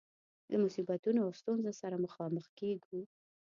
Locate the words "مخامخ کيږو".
2.05-3.01